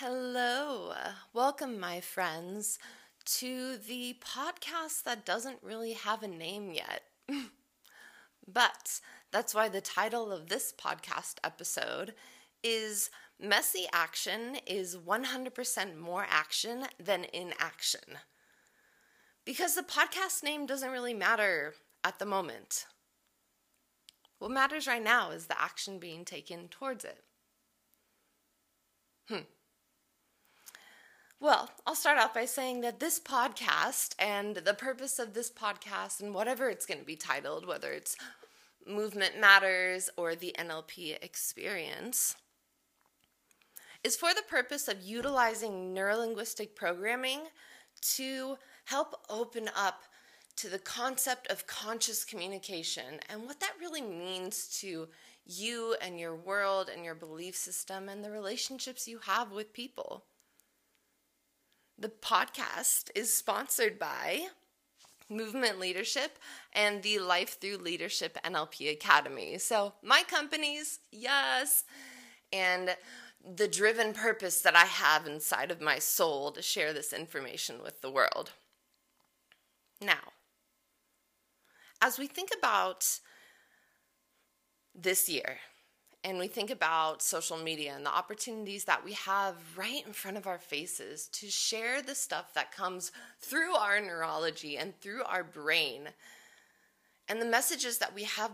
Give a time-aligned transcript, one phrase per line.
[0.00, 0.92] Hello.
[1.32, 2.78] Welcome, my friends,
[3.24, 7.02] to the podcast that doesn't really have a name yet.
[8.46, 9.00] but
[9.32, 12.14] that's why the title of this podcast episode
[12.62, 18.18] is Messy Action is 100% more action than inaction.
[19.44, 21.74] Because the podcast name doesn't really matter
[22.04, 22.86] at the moment.
[24.38, 27.24] What matters right now is the action being taken towards it.
[29.28, 29.40] Hmm.
[31.40, 36.20] Well, I'll start off by saying that this podcast and the purpose of this podcast
[36.20, 38.16] and whatever it's going to be titled, whether it's
[38.84, 42.34] Movement Matters or the NLP Experience,
[44.02, 47.42] is for the purpose of utilizing neurolinguistic programming
[48.16, 50.02] to help open up
[50.56, 55.06] to the concept of conscious communication and what that really means to
[55.46, 60.24] you and your world and your belief system and the relationships you have with people.
[62.00, 64.46] The podcast is sponsored by
[65.28, 66.38] Movement Leadership
[66.72, 69.58] and the Life Through Leadership NLP Academy.
[69.58, 71.82] So, my companies, yes,
[72.52, 72.96] and
[73.44, 78.00] the driven purpose that I have inside of my soul to share this information with
[78.00, 78.52] the world.
[80.00, 80.32] Now,
[82.00, 83.18] as we think about
[84.94, 85.58] this year,
[86.24, 90.36] and we think about social media and the opportunities that we have right in front
[90.36, 95.44] of our faces to share the stuff that comes through our neurology and through our
[95.44, 96.08] brain
[97.28, 98.50] and the messages that we have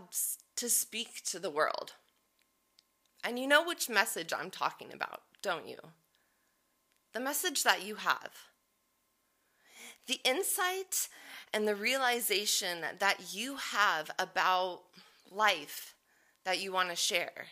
[0.55, 1.93] to speak to the world.
[3.23, 5.77] And you know which message I'm talking about, don't you?
[7.13, 8.31] The message that you have.
[10.07, 11.07] The insight
[11.51, 14.81] and the realization that you have about
[15.31, 15.95] life
[16.45, 17.47] that you want to share?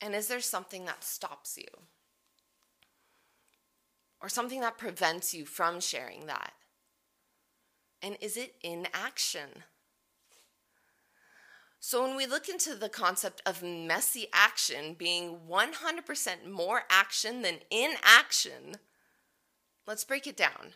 [0.00, 1.68] And is there something that stops you?
[4.22, 6.52] Or something that prevents you from sharing that?
[8.02, 9.64] And is it inaction?
[11.82, 17.60] So, when we look into the concept of messy action being 100% more action than
[17.70, 18.76] inaction,
[19.86, 20.74] let's break it down.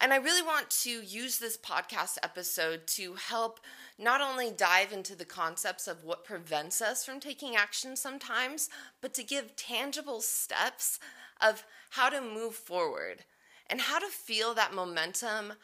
[0.00, 3.60] And I really want to use this podcast episode to help
[3.98, 8.68] not only dive into the concepts of what prevents us from taking action sometimes,
[9.00, 10.98] but to give tangible steps
[11.40, 13.24] of how to move forward
[13.68, 15.54] and how to feel that momentum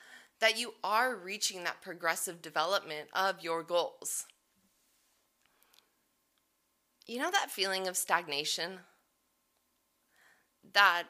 [0.40, 4.26] that you are reaching that progressive development of your goals.
[7.06, 8.80] You know that feeling of stagnation?
[10.72, 11.04] That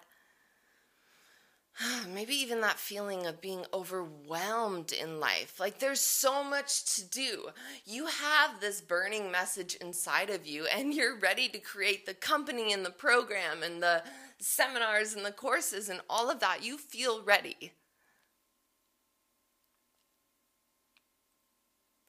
[2.09, 5.59] maybe even that feeling of being overwhelmed in life.
[5.59, 7.49] Like there's so much to do.
[7.85, 12.73] You have this burning message inside of you, and you're ready to create the company
[12.73, 14.03] and the program and the
[14.39, 16.63] seminars and the courses and all of that.
[16.63, 17.73] You feel ready.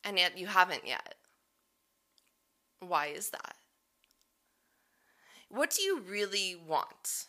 [0.03, 1.15] And yet you haven't yet.
[2.79, 3.55] Why is that?
[5.49, 7.27] What do you really want?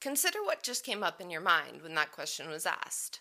[0.00, 3.20] Consider what just came up in your mind when that question was asked.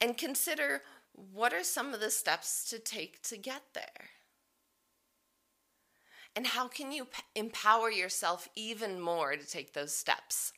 [0.00, 0.82] And consider
[1.12, 4.08] what are some of the steps to take to get there?
[6.34, 10.52] And how can you empower yourself even more to take those steps?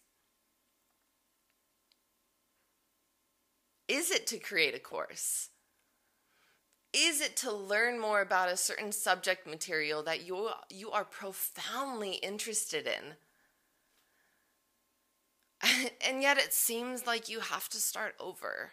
[3.89, 5.51] Is it to create a course?
[6.93, 12.15] Is it to learn more about a certain subject material that you, you are profoundly
[12.15, 13.17] interested in?
[16.07, 18.73] and yet it seems like you have to start over.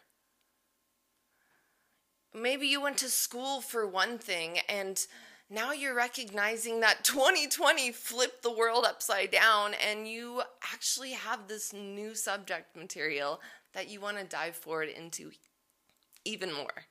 [2.34, 5.06] Maybe you went to school for one thing and
[5.50, 10.42] now you're recognizing that 2020 flipped the world upside down and you
[10.74, 13.40] actually have this new subject material
[13.74, 15.32] that you want to dive forward into
[16.26, 16.86] even more.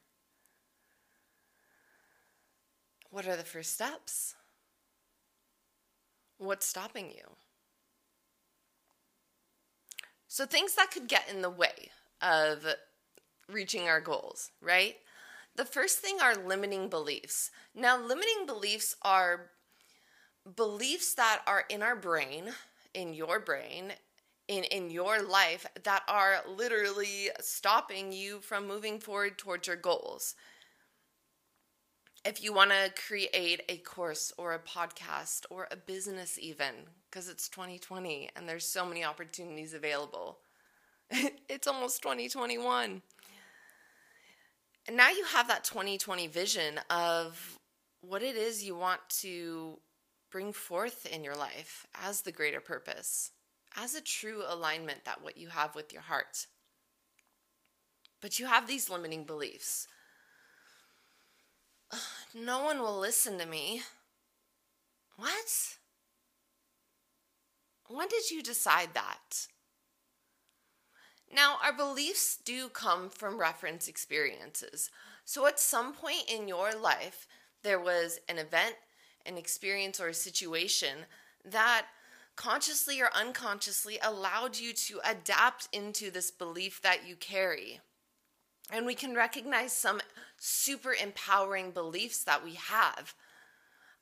[3.10, 4.34] What are the first steps?
[6.38, 7.37] What's stopping you?
[10.32, 11.90] So, things that could get in the way
[12.23, 12.64] of
[13.50, 14.96] reaching our goals, right?
[15.56, 17.50] The first thing are limiting beliefs.
[17.75, 19.50] Now, limiting beliefs are
[20.56, 22.49] beliefs that are in our brain,
[22.94, 23.93] in your brain,
[24.49, 30.34] in, in your life that are literally stopping you from moving forward towards your goals
[32.24, 36.74] if you want to create a course or a podcast or a business even
[37.10, 40.38] because it's 2020 and there's so many opportunities available
[41.48, 43.02] it's almost 2021
[44.88, 47.58] and now you have that 2020 vision of
[48.00, 49.78] what it is you want to
[50.30, 53.30] bring forth in your life as the greater purpose,
[53.76, 56.46] as a true alignment that what you have with your heart.
[58.20, 59.86] But you have these limiting beliefs.
[62.35, 63.83] No one will listen to me.
[65.17, 65.77] What?
[67.89, 69.49] When did you decide that?
[71.31, 74.91] Now, our beliefs do come from reference experiences.
[75.25, 77.27] So, at some point in your life,
[77.62, 78.77] there was an event,
[79.25, 81.06] an experience, or a situation
[81.44, 81.87] that
[82.37, 87.81] consciously or unconsciously allowed you to adapt into this belief that you carry.
[88.72, 90.00] And we can recognize some
[90.38, 93.14] super empowering beliefs that we have.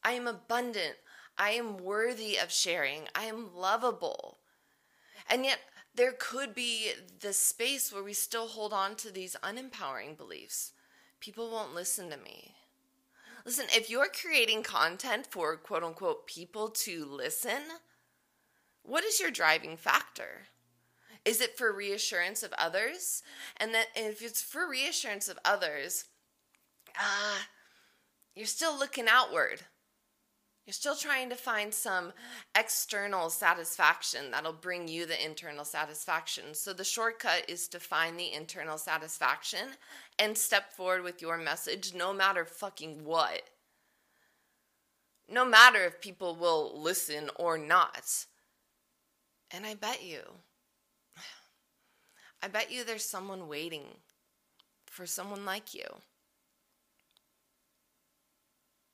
[0.04, 0.94] I am abundant.
[1.36, 3.08] I am worthy of sharing.
[3.14, 4.38] I am lovable.
[5.28, 5.58] And yet,
[5.94, 10.72] there could be this space where we still hold on to these unempowering beliefs.
[11.18, 12.54] People won't listen to me.
[13.44, 17.60] Listen, if you're creating content for quote unquote people to listen,
[18.82, 20.46] what is your driving factor?
[21.24, 23.22] Is it for reassurance of others?
[23.56, 26.06] And that if it's for reassurance of others,
[26.98, 27.42] ah, uh,
[28.34, 29.62] you're still looking outward.
[30.66, 32.12] You're still trying to find some
[32.56, 36.54] external satisfaction that'll bring you the internal satisfaction.
[36.54, 39.70] So the shortcut is to find the internal satisfaction
[40.18, 43.42] and step forward with your message no matter fucking what.
[45.28, 48.26] No matter if people will listen or not.
[49.50, 50.20] And I bet you,
[52.42, 53.84] I bet you there's someone waiting
[54.86, 55.86] for someone like you.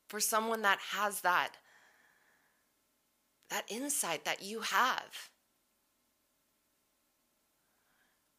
[0.07, 1.51] For someone that has that
[3.49, 5.29] that insight that you have.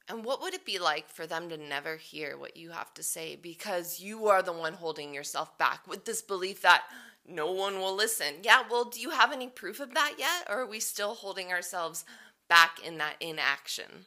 [0.08, 3.02] And what would it be like for them to never hear what you have to
[3.02, 6.84] say because you are the one holding yourself back with this belief that
[7.26, 8.36] no one will listen?
[8.42, 10.46] Yeah, well, do you have any proof of that yet?
[10.48, 12.06] Or are we still holding ourselves
[12.48, 14.06] back in that inaction?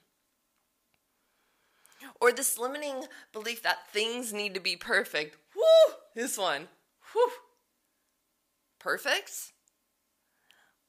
[2.19, 5.37] Or this limiting belief that things need to be perfect.
[6.15, 6.67] This one.
[8.79, 9.53] Perfect?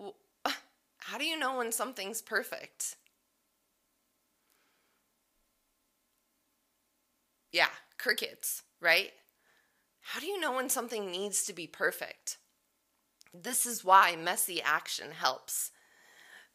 [0.00, 0.50] Uh,
[0.98, 2.96] how do you know when something's perfect?
[7.52, 7.68] Yeah,
[7.98, 9.10] crickets, right?
[10.00, 12.38] How do you know when something needs to be perfect?
[13.34, 15.70] This is why messy action helps.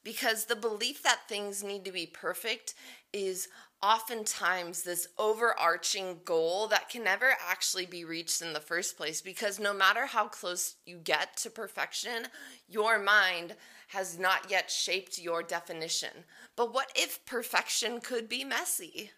[0.03, 2.73] Because the belief that things need to be perfect
[3.13, 3.47] is
[3.81, 9.21] oftentimes this overarching goal that can never actually be reached in the first place.
[9.21, 12.27] Because no matter how close you get to perfection,
[12.67, 13.55] your mind
[13.89, 16.25] has not yet shaped your definition.
[16.55, 19.11] But what if perfection could be messy?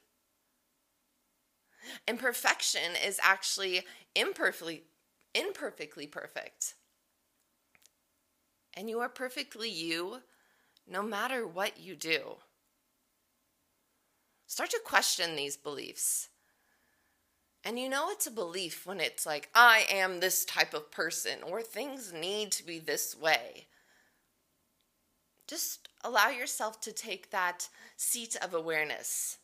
[2.07, 3.83] Imperfection is actually
[4.15, 4.83] imperfectly
[5.35, 6.73] imperfectly perfect.
[8.75, 10.21] And you are perfectly you
[10.87, 12.37] no matter what you do.
[14.49, 16.27] Start to question these beliefs.
[17.63, 21.39] And you know it's a belief when it's like, I am this type of person,
[21.45, 23.67] or things need to be this way
[25.49, 27.67] just allow yourself to take that
[27.97, 29.39] seat of awareness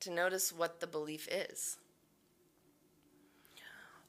[0.00, 1.76] to notice what the belief is.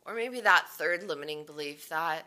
[0.06, 2.26] Or maybe that third limiting belief that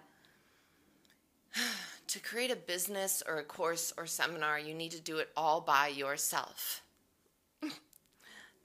[2.06, 5.62] to create a business or a course or seminar, you need to do it all
[5.62, 6.82] by yourself.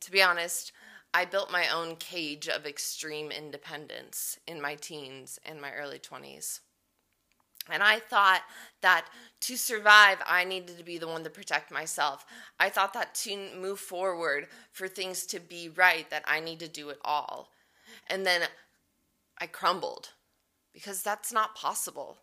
[0.02, 0.72] To be honest,
[1.14, 6.60] I built my own cage of extreme independence in my teens and my early 20s.
[7.72, 8.42] And I thought
[8.82, 9.06] that
[9.42, 12.26] to survive, I needed to be the one to protect myself.
[12.60, 16.68] I thought that to move forward, for things to be right, that I need to
[16.68, 17.50] do it all.
[18.08, 18.42] And then
[19.38, 20.10] I crumbled
[20.74, 22.18] because that's not possible.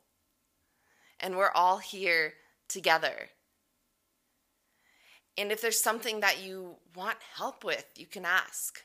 [1.21, 2.35] And we're all here
[2.69, 3.31] together.
[5.39, 8.83] And if there's something that you want help with, you can ask.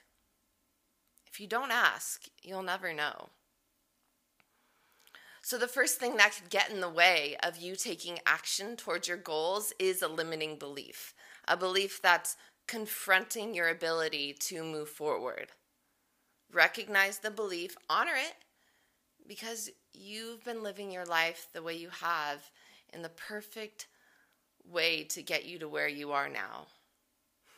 [1.25, 3.29] If you don't ask, you'll never know.
[5.43, 9.07] So, the first thing that could get in the way of you taking action towards
[9.07, 11.15] your goals is a limiting belief,
[11.47, 15.47] a belief that's confronting your ability to move forward.
[16.53, 18.35] Recognize the belief, honor it,
[19.27, 22.51] because you've been living your life the way you have
[22.93, 23.87] in the perfect
[24.69, 26.67] way to get you to where you are now.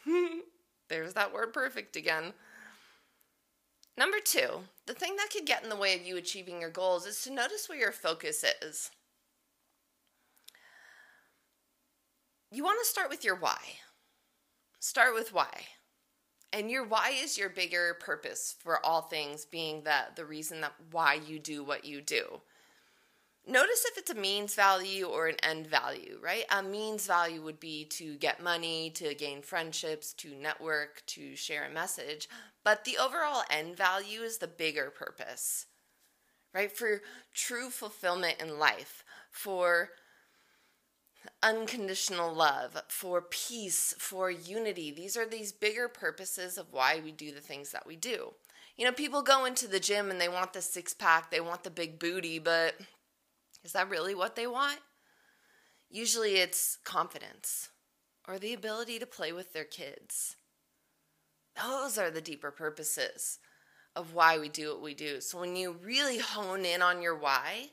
[0.90, 2.34] There's that word perfect again.
[3.98, 7.06] Number two, the thing that could get in the way of you achieving your goals
[7.06, 8.90] is to notice where your focus is.
[12.52, 13.60] You want to start with your why.
[14.80, 15.64] Start with why.
[16.52, 20.74] And your why is your bigger purpose for all things, being the, the reason that
[20.92, 22.42] why you do what you do.
[23.48, 26.46] Notice if it's a means value or an end value, right?
[26.50, 31.66] A means value would be to get money, to gain friendships, to network, to share
[31.66, 32.30] a message.
[32.64, 35.66] But the overall end value is the bigger purpose,
[36.54, 36.72] right?
[36.72, 37.02] For
[37.34, 39.90] true fulfillment in life, for
[41.42, 44.92] unconditional love, for peace, for unity.
[44.92, 48.34] These are these bigger purposes of why we do the things that we do.
[48.78, 51.64] You know, people go into the gym and they want the six pack, they want
[51.64, 52.76] the big booty, but
[53.64, 54.80] is that really what they want?
[55.90, 57.70] Usually it's confidence
[58.28, 60.36] or the ability to play with their kids.
[61.62, 63.40] Those are the deeper purposes
[63.96, 65.22] of why we do what we do.
[65.22, 67.70] So when you really hone in on your why,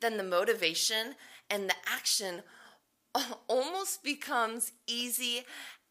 [0.00, 1.14] then the motivation
[1.48, 2.42] and the action
[3.48, 5.44] almost becomes easy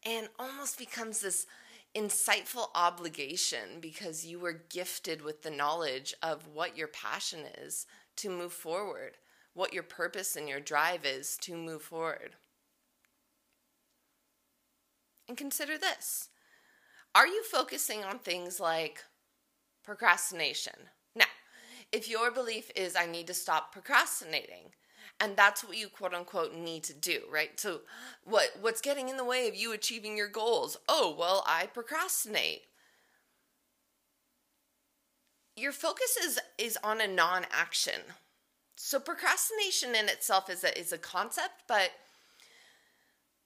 [0.04, 1.46] and almost becomes this
[1.94, 8.30] insightful obligation because you were gifted with the knowledge of what your passion is to
[8.30, 9.16] move forward,
[9.54, 12.36] what your purpose and your drive is to move forward.
[15.28, 16.28] And consider this.
[17.14, 19.04] Are you focusing on things like
[19.84, 20.74] procrastination?
[21.14, 21.26] Now,
[21.92, 24.72] if your belief is, I need to stop procrastinating,
[25.18, 27.58] and that's what you quote unquote need to do right?
[27.60, 27.80] So
[28.24, 30.76] what what's getting in the way of you achieving your goals?
[30.88, 32.62] Oh well i procrastinate.
[35.56, 38.00] Your focus is is on a non-action
[38.76, 41.90] so procrastination in itself is a is a concept but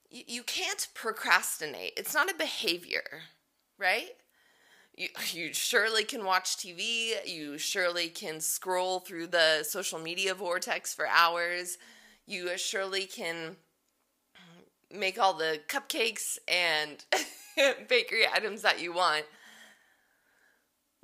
[0.09, 3.21] you, you can't procrastinate it's not a behavior
[3.77, 4.15] right
[4.97, 7.13] you, you surely can watch TV.
[7.25, 11.77] You surely can scroll through the social media vortex for hours.
[12.25, 13.57] You surely can
[14.91, 17.03] make all the cupcakes and
[17.87, 19.25] bakery items that you want.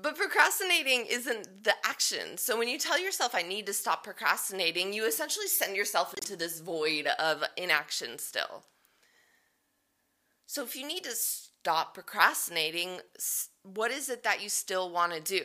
[0.02, 2.38] But procrastinating isn't the action.
[2.38, 6.36] So when you tell yourself, I need to stop procrastinating, you essentially send yourself into
[6.36, 8.64] this void of inaction still.
[10.48, 13.02] So if you need to stop procrastinating,
[13.64, 15.44] what is it that you still want to do?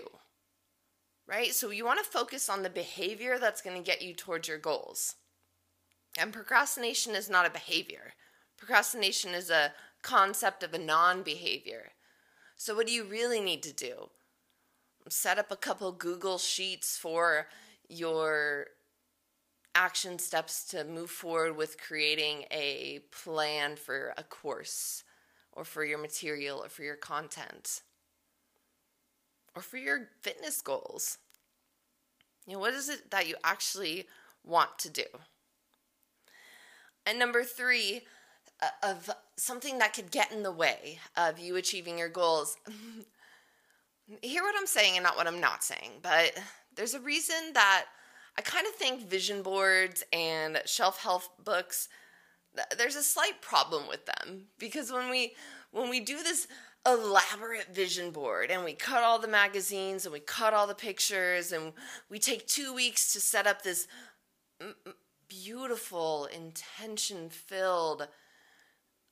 [1.26, 1.52] Right?
[1.52, 4.58] So you want to focus on the behavior that's going to get you towards your
[4.58, 5.16] goals.
[6.18, 8.14] And procrastination is not a behavior,
[8.56, 11.92] procrastination is a concept of a non behavior.
[12.56, 14.08] So, what do you really need to do?
[15.08, 17.46] Set up a couple Google Sheets for
[17.88, 18.66] your
[19.74, 25.04] action steps to move forward with creating a plan for a course
[25.52, 27.82] or for your material or for your content
[29.54, 31.18] or for your fitness goals.
[32.46, 34.06] You know, what is it that you actually
[34.44, 35.04] want to do?
[37.04, 38.02] And number three,
[38.62, 42.56] uh, of something that could get in the way of you achieving your goals.
[44.22, 46.38] Hear what I'm saying and not what I'm not saying, but
[46.74, 47.86] there's a reason that
[48.38, 51.88] I kind of think vision boards and shelf health books
[52.78, 54.44] there's a slight problem with them.
[54.58, 55.34] Because when we
[55.72, 56.48] when we do this
[56.86, 61.50] elaborate vision board and we cut all the magazines and we cut all the pictures
[61.50, 61.72] and
[62.08, 63.88] we take 2 weeks to set up this
[65.28, 68.06] beautiful intention filled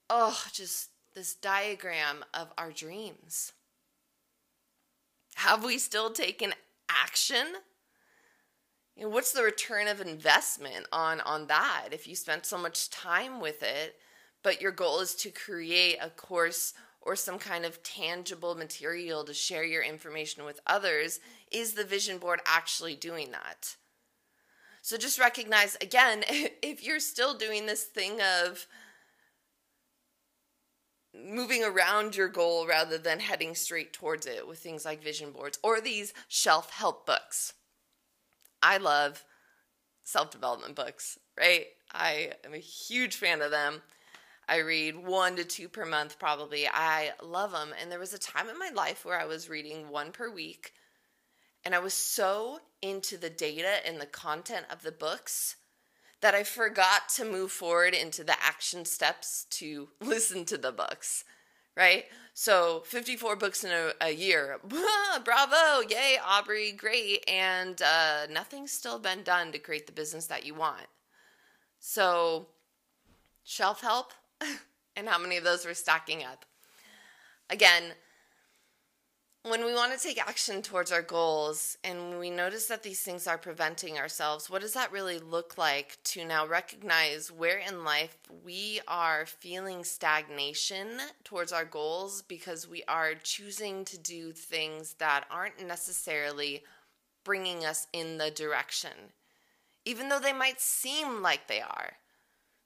[0.09, 3.53] oh just this diagram of our dreams
[5.35, 6.55] have we still taken
[6.89, 7.47] action?
[8.97, 11.89] You know, what's the return of investment on on that?
[11.93, 13.97] If you spent so much time with it
[14.45, 19.35] but your goal is to create a course or some kind of tangible material to
[19.35, 21.19] share your information with others
[21.51, 23.75] is the vision board actually doing that?
[24.83, 28.67] So just recognize again if you're still doing this thing of
[31.15, 35.59] moving around your goal rather than heading straight towards it with things like vision boards
[35.63, 37.53] or these shelf help books
[38.65, 39.23] I love
[40.05, 41.67] self development books, right?
[41.93, 43.83] I am a huge fan of them.
[44.49, 46.67] I read one to two per month, probably.
[46.67, 47.75] I love them.
[47.81, 50.73] And there was a time in my life where I was reading one per week,
[51.63, 55.57] and I was so into the data and the content of the books
[56.25, 61.25] that I forgot to move forward into the action steps to listen to the books
[61.77, 62.05] right?
[62.35, 64.59] So 54 books in a, a year.
[65.25, 65.87] Bravo!
[65.89, 67.25] Yay, Aubrey, great.
[67.29, 70.87] And uh, nothing's still been done to create the business that you want.
[71.81, 72.47] So,
[73.43, 74.13] shelf help,
[74.97, 76.45] and how many of those were stacking up?
[77.51, 77.83] Again,
[79.45, 83.27] when we want to take action towards our goals and we notice that these things
[83.27, 88.17] are preventing ourselves, what does that really look like to now recognize where in life
[88.45, 95.25] we are feeling stagnation towards our goals because we are choosing to do things that
[95.31, 96.63] aren't necessarily
[97.25, 99.13] bringing us in the direction?
[99.85, 101.95] even though they might seem like they are.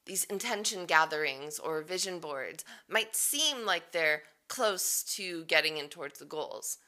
[0.07, 6.19] These intention gatherings or vision boards might seem like they're close to getting in towards
[6.19, 6.79] the goals.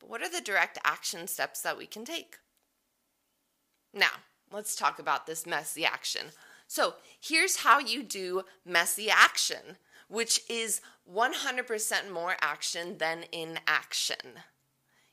[0.00, 2.38] But what are the direct action steps that we can take?
[3.92, 6.26] Now, let's talk about this messy action.
[6.66, 9.76] So, here's how you do messy action,
[10.08, 10.80] which is
[11.12, 14.40] 100% more action than inaction.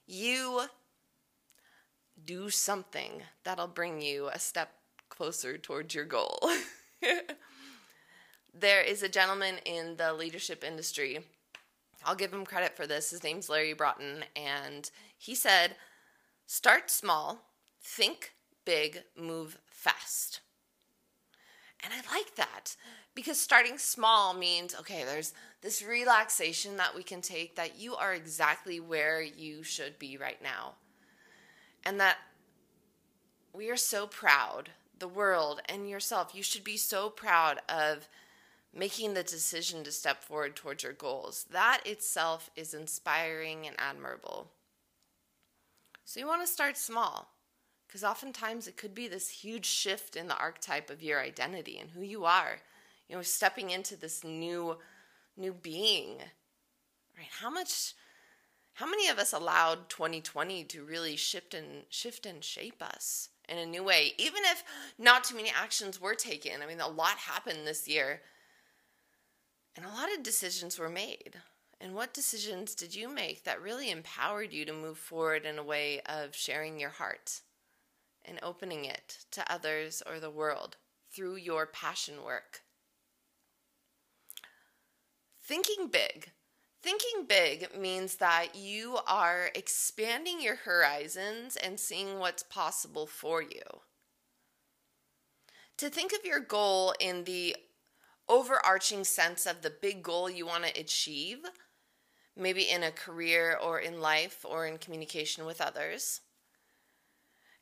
[0.08, 0.64] You
[2.24, 4.72] do something that'll bring you a step
[5.10, 6.40] closer towards your goal.
[8.54, 11.20] there is a gentleman in the leadership industry.
[12.06, 13.12] I'll give him credit for this.
[13.12, 15.76] His name's Larry Broughton, and he said,
[16.46, 17.44] Start small,
[17.82, 18.34] think
[18.66, 20.42] big, move fast.
[21.84, 22.76] And I like that
[23.16, 28.14] because starting small means okay, there's this relaxation that we can take that you are
[28.14, 30.74] exactly where you should be right now.
[31.84, 32.18] And that
[33.54, 38.08] we are so proud, the world and yourself, you should be so proud of
[38.74, 41.46] making the decision to step forward towards your goals.
[41.52, 44.52] That itself is inspiring and admirable.
[46.06, 47.30] So you want to start small.
[47.88, 51.90] Because oftentimes it could be this huge shift in the archetype of your identity and
[51.90, 52.60] who you are.
[53.10, 54.78] You know, stepping into this new
[55.36, 56.20] new being.
[57.18, 57.28] Right?
[57.42, 57.94] How much
[58.76, 63.58] how many of us allowed 2020 to really shift and shift and shape us in
[63.58, 64.14] a new way?
[64.18, 64.64] Even if
[64.98, 66.62] not too many actions were taken.
[66.62, 68.22] I mean, a lot happened this year.
[69.76, 71.36] And a lot of decisions were made.
[71.80, 75.64] And what decisions did you make that really empowered you to move forward in a
[75.64, 77.42] way of sharing your heart?
[78.26, 80.78] and opening it to others or the world
[81.12, 82.62] through your passion work.
[85.44, 86.32] Thinking big.
[86.82, 93.62] Thinking big means that you are expanding your horizons and seeing what's possible for you.
[95.78, 97.56] To think of your goal in the
[98.28, 101.40] overarching sense of the big goal you want to achieve,
[102.36, 106.22] maybe in a career or in life or in communication with others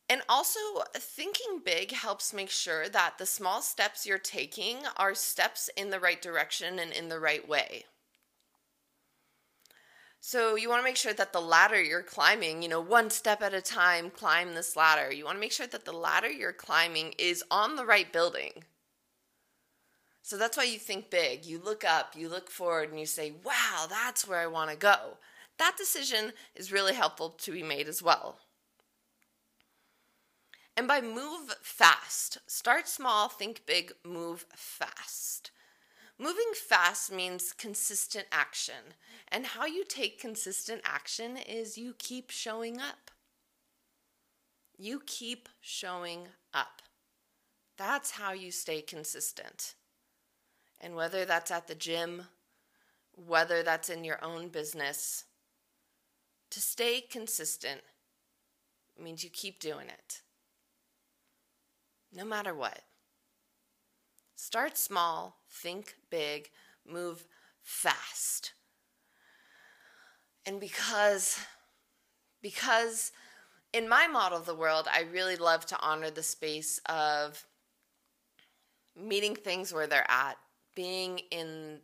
[0.10, 0.60] and also,
[0.95, 6.00] thinking big helps make sure that the small steps you're taking are steps in the
[6.00, 7.86] right direction and in the right way.
[10.19, 13.43] So, you want to make sure that the ladder you're climbing, you know, one step
[13.43, 15.13] at a time, climb this ladder.
[15.13, 18.63] You want to make sure that the ladder you're climbing is on the right building.
[20.21, 21.45] So, that's why you think big.
[21.45, 24.75] You look up, you look forward, and you say, wow, that's where I want to
[24.75, 25.17] go.
[25.58, 28.39] That decision is really helpful to be made as well.
[30.77, 35.51] And by move fast, start small, think big, move fast.
[36.17, 38.93] Moving fast means consistent action.
[39.29, 43.12] And how you take consistent action is you keep showing up.
[44.77, 46.82] You keep showing up.
[47.77, 49.75] That's how you stay consistent.
[50.81, 52.23] And whether that's at the gym,
[53.27, 55.25] whether that's in your own business,
[56.51, 57.81] to stay consistent
[59.01, 60.21] means you keep doing it
[62.15, 62.81] no matter what.
[64.35, 66.49] Start small, think big,
[66.87, 67.25] move
[67.61, 68.53] fast.
[70.45, 71.39] And because
[72.41, 73.11] because
[73.73, 77.45] in my model of the world, I really love to honor the space of
[78.95, 80.37] meeting things where they're at,
[80.79, 81.79] being in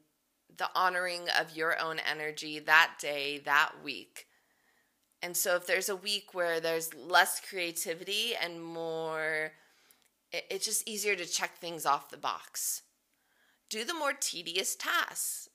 [0.55, 4.25] the honoring of your own energy that day, that week.
[5.21, 9.51] And so if there's a week where there's less creativity and more
[10.31, 12.83] it's just easier to check things off the box.
[13.69, 15.49] Do the more tedious tasks,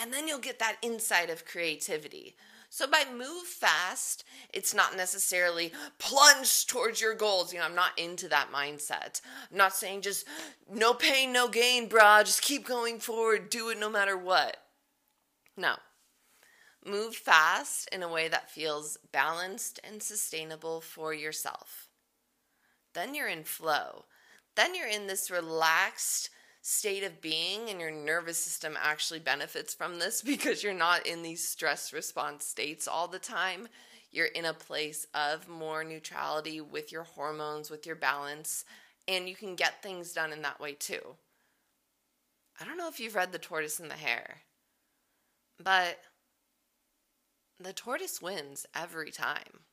[0.00, 2.36] and then you'll get that insight of creativity.
[2.70, 7.52] So by move fast, it's not necessarily plunge towards your goals.
[7.52, 9.20] You know, I'm not into that mindset.
[9.50, 10.26] I'm not saying just
[10.72, 12.24] no pain, no gain, brah.
[12.24, 14.56] Just keep going forward, do it no matter what.
[15.56, 15.74] No.
[16.86, 21.88] Move fast in a way that feels balanced and sustainable for yourself.
[22.94, 24.04] Then you're in flow
[24.56, 26.30] then you're in this relaxed
[26.62, 31.22] state of being and your nervous system actually benefits from this because you're not in
[31.22, 33.68] these stress response states all the time.
[34.12, 38.64] You're in a place of more neutrality with your hormones, with your balance,
[39.06, 41.14] and you can get things done in that way too.
[42.60, 44.38] I don't know if you've read The Tortoise and the Hare,
[45.62, 45.98] but
[47.58, 49.64] the tortoise wins every time.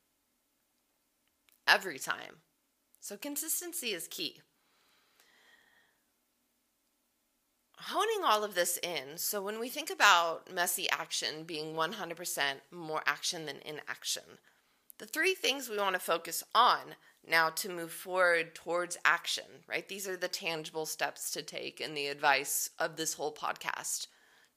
[1.66, 2.42] Every time.
[3.00, 4.42] So consistency is key.
[7.80, 9.18] Honing all of this in.
[9.18, 14.24] So when we think about messy action being 100% more action than inaction,
[15.00, 16.96] The three things we want to focus on
[17.28, 19.88] now to move forward towards action, right?
[19.88, 24.08] These are the tangible steps to take in the advice of this whole podcast.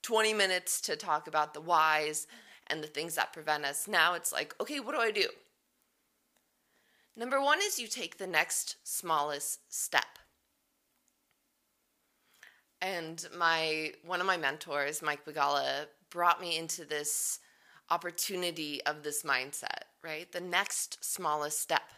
[0.02, 2.26] 20 minutes to talk about the whys
[2.68, 3.86] and the things that prevent us.
[3.86, 5.28] Now it's like, okay, what do I do?
[7.16, 10.19] Number one is you take the next smallest step.
[12.82, 17.40] And my one of my mentors, Mike Bagala, brought me into this
[17.90, 20.30] opportunity of this mindset, right?
[20.30, 21.90] The next smallest step.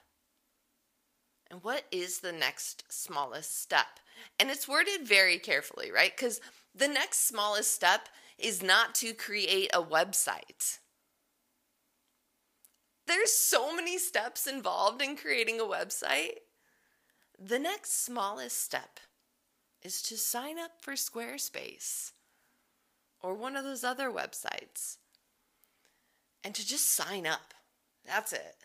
[1.50, 4.00] And what is the next smallest step?
[4.40, 6.16] And it's worded very carefully, right?
[6.16, 6.40] Because
[6.74, 10.78] the next smallest step is not to create a website.
[13.06, 16.38] There's so many steps involved in creating a website.
[17.38, 19.00] The next smallest step
[19.82, 22.12] is to sign up for Squarespace
[23.20, 24.96] or one of those other websites
[26.44, 27.54] and to just sign up.
[28.04, 28.56] That's it,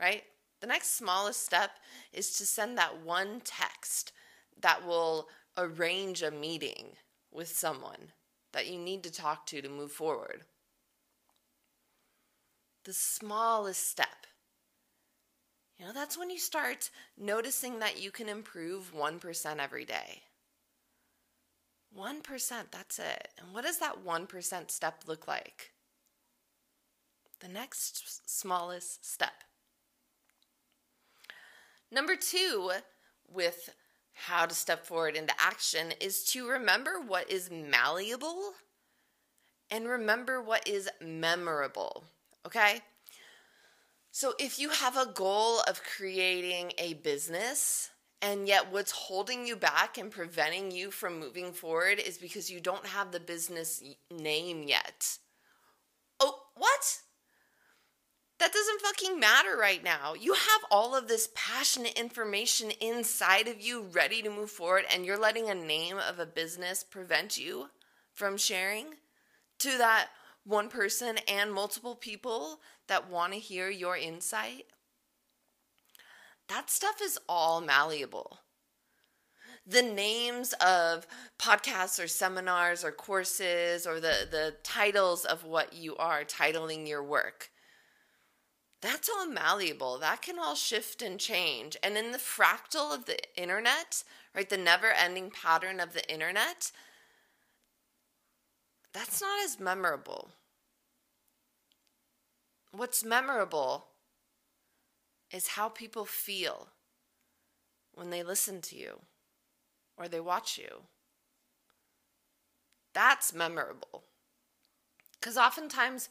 [0.00, 0.22] right?
[0.60, 1.70] The next smallest step
[2.12, 4.12] is to send that one text
[4.60, 6.92] that will arrange a meeting
[7.30, 8.12] with someone
[8.52, 10.42] that you need to talk to to move forward.
[12.84, 14.26] The smallest step.
[15.78, 20.22] You know, that's when you start noticing that you can improve 1% every day.
[21.98, 23.28] 1%, that's it.
[23.38, 25.72] And what does that 1% step look like?
[27.40, 29.44] The next smallest step.
[31.90, 32.70] Number two,
[33.30, 33.74] with
[34.14, 38.52] how to step forward into action, is to remember what is malleable
[39.70, 42.04] and remember what is memorable.
[42.46, 42.80] Okay?
[44.10, 47.90] So if you have a goal of creating a business,
[48.22, 52.60] and yet what's holding you back and preventing you from moving forward is because you
[52.60, 55.18] don't have the business name yet.
[56.20, 57.00] Oh, what?
[58.38, 60.14] That doesn't fucking matter right now.
[60.14, 65.04] You have all of this passionate information inside of you ready to move forward, and
[65.04, 67.70] you're letting a name of a business prevent you
[68.12, 68.86] from sharing
[69.58, 70.08] to that
[70.44, 74.66] one person and multiple people that want to hear your insight.
[76.52, 78.40] That stuff is all malleable.
[79.66, 81.06] The names of
[81.38, 87.02] podcasts or seminars or courses or the, the titles of what you are titling your
[87.02, 87.48] work
[88.82, 89.98] that's all malleable.
[89.98, 91.76] That can all shift and change.
[91.84, 94.02] And in the fractal of the internet,
[94.34, 96.72] right, the never ending pattern of the internet,
[98.92, 100.32] that's not as memorable.
[102.72, 103.91] What's memorable
[105.32, 106.68] is how people feel
[107.94, 109.00] when they listen to you
[109.96, 110.82] or they watch you.
[112.94, 114.04] That's memorable.
[115.18, 116.08] Because oftentimes,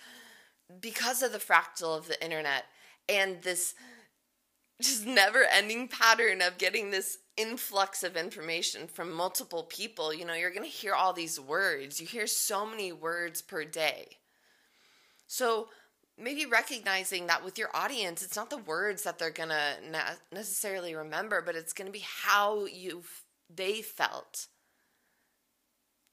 [0.79, 2.65] because of the fractal of the internet
[3.09, 3.75] and this
[4.81, 10.33] just never ending pattern of getting this influx of information from multiple people, you know,
[10.33, 12.01] you're going to hear all these words.
[12.01, 14.17] You hear so many words per day.
[15.27, 15.67] So,
[16.21, 19.75] maybe recognizing that with your audience, it's not the words that they're to
[20.31, 23.03] necessarily remember, but it's to be how you
[23.53, 24.47] they felt.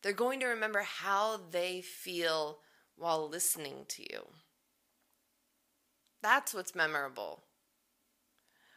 [0.03, 2.59] They're going to remember how they feel
[2.97, 4.27] while listening to you.
[6.23, 7.43] That's what's memorable.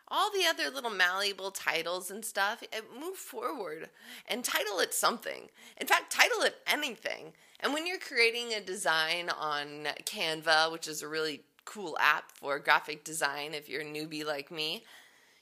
[0.08, 3.90] All the other little malleable titles and stuff, eh, move forward
[4.28, 5.50] and title it something.
[5.78, 7.34] In fact, title it anything.
[7.62, 12.58] And when you're creating a design on Canva, which is a really cool app for
[12.60, 14.84] graphic design if you're a newbie like me,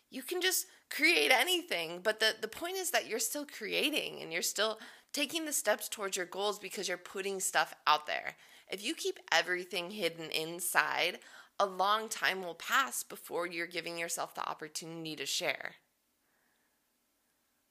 [0.10, 2.02] you can just create anything.
[2.04, 4.80] But the, the point is that you're still creating and you're still
[5.14, 8.36] taking the steps towards your goals because you're putting stuff out there.
[8.70, 11.20] If you keep everything hidden inside,
[11.60, 15.76] a long time will pass before you're giving yourself the opportunity to share.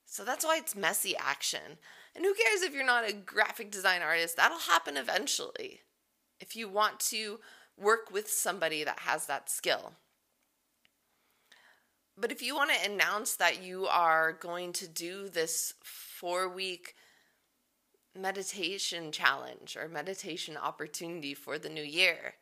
[0.04, 1.78] So that's why it's messy action.
[2.14, 4.36] And who cares if you're not a graphic design artist?
[4.36, 5.80] That'll happen eventually
[6.40, 7.40] if you want to
[7.76, 9.92] work with somebody that has that skill.
[12.16, 16.94] But if you want to announce that you are going to do this four week
[18.16, 22.34] meditation challenge or meditation opportunity for the new year,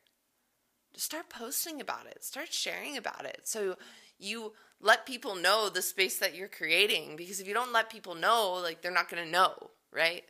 [0.95, 3.43] just start posting about it, start sharing about it.
[3.45, 3.77] So
[4.19, 8.15] you let people know the space that you're creating because if you don't let people
[8.15, 10.25] know, like they're not going to know, right?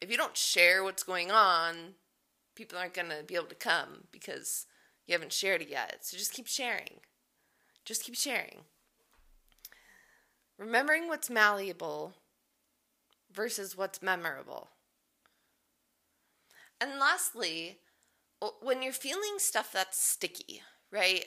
[0.00, 1.94] If you don't share what's going on,
[2.54, 4.66] people aren't going to be able to come because
[5.06, 5.98] you haven't shared it yet.
[6.02, 7.00] So just keep sharing.
[7.84, 8.58] Just keep sharing.
[10.58, 12.14] Remembering what's malleable
[13.32, 14.70] versus what's memorable.
[16.80, 17.78] And lastly,
[18.60, 21.24] when you're feeling stuff that's sticky, right?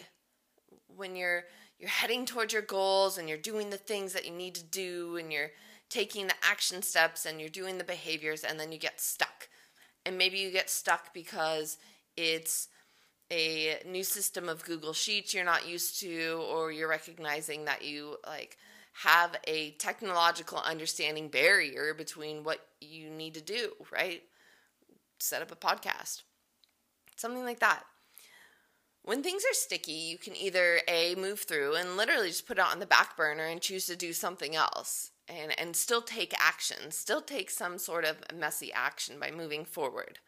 [0.87, 1.45] When you're
[1.81, 5.17] you're heading towards your goals and you're doing the things that you need to do
[5.17, 5.49] and you're
[5.89, 9.49] taking the action steps and you're doing the behaviors and then you get stuck.
[10.05, 11.77] And maybe you get stuck because
[12.15, 12.67] it's
[13.31, 18.17] a new system of Google Sheets you're not used to or you're recognizing that you
[18.27, 18.57] like
[18.93, 24.21] have a technological understanding barrier between what you need to do, right?
[25.19, 26.21] Set up a podcast.
[27.15, 27.83] Something like that.
[29.03, 32.65] When things are sticky, you can either A, move through and literally just put it
[32.65, 36.91] on the back burner and choose to do something else and, and still take action,
[36.91, 40.19] still take some sort of messy action by moving forward.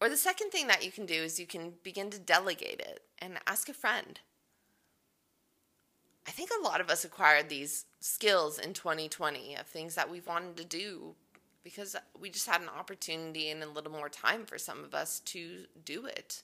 [0.00, 3.00] Or the second thing that you can do is you can begin to delegate it
[3.18, 4.20] and ask a friend.
[6.26, 10.26] I think a lot of us acquired these skills in 2020 of things that we've
[10.26, 11.14] wanted to do
[11.62, 15.20] because we just had an opportunity and a little more time for some of us
[15.20, 16.42] to do it.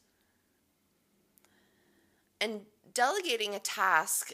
[2.43, 4.33] And delegating a task,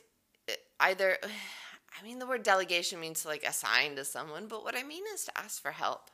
[0.80, 1.18] either,
[2.00, 5.04] I mean, the word delegation means to like assign to someone, but what I mean
[5.14, 6.10] is to ask for help.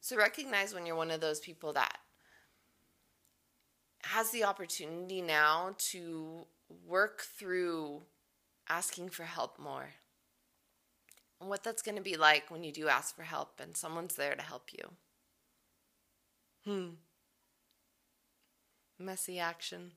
[0.00, 1.96] So recognize when you're one of those people that
[4.04, 6.46] has the opportunity now to
[6.86, 8.02] work through
[8.68, 9.94] asking for help more.
[11.40, 14.16] And what that's going to be like when you do ask for help and someone's
[14.16, 14.90] there to help you.
[16.64, 16.88] Hmm.
[18.98, 19.92] Messy action.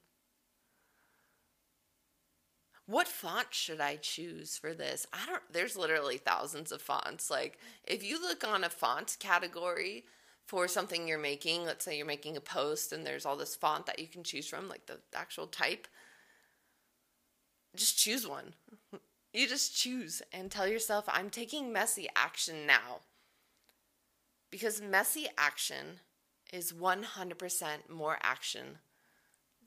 [2.89, 5.05] What font should I choose for this?
[5.13, 7.29] I don't there's literally thousands of fonts.
[7.29, 10.05] Like if you look on a font category
[10.47, 13.85] for something you're making, let's say you're making a post and there's all this font
[13.85, 15.87] that you can choose from, like the actual type,
[17.75, 18.55] just choose one.
[19.31, 23.01] You just choose and tell yourself, I'm taking messy action now.
[24.49, 25.99] Because messy action
[26.51, 27.03] is 100%
[27.87, 28.79] more action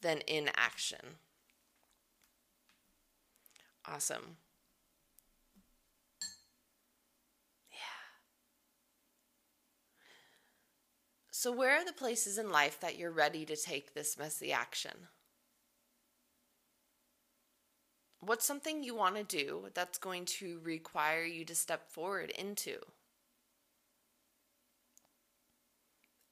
[0.01, 1.21] than inaction.
[3.85, 4.37] Awesome.
[7.71, 8.13] Yeah.
[11.33, 15.09] So, where are the places in life that you're ready to take this messy action?
[18.21, 22.79] What's something you want to do that's going to require you to step forward into?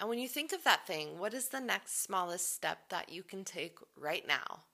[0.00, 3.22] And when you think of that thing, what is the next smallest step that you
[3.22, 4.64] can take right now?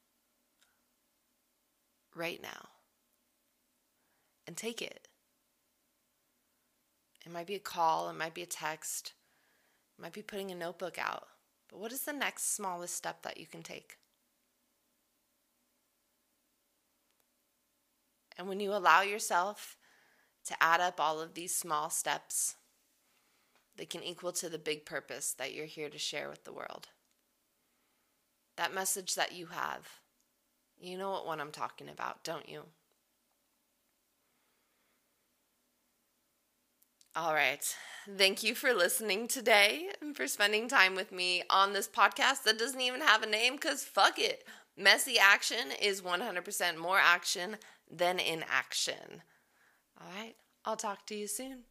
[2.16, 2.68] Right now
[4.46, 5.08] and take it.
[7.24, 9.12] It might be a call, it might be a text,
[9.98, 11.26] it might be putting a notebook out.
[11.68, 13.96] But what is the next smallest step that you can take?
[18.38, 19.76] And when you allow yourself
[20.46, 22.54] to add up all of these small steps,
[23.76, 26.88] they can equal to the big purpose that you're here to share with the world.
[28.56, 30.00] That message that you have
[30.78, 32.64] you know what one I'm talking about, don't you?
[37.14, 37.64] All right.
[38.16, 42.58] Thank you for listening today and for spending time with me on this podcast that
[42.58, 44.44] doesn't even have a name because fuck it.
[44.76, 47.56] Messy action is 100% more action
[47.90, 49.22] than inaction.
[50.00, 50.34] All right.
[50.64, 51.64] I'll talk to you soon.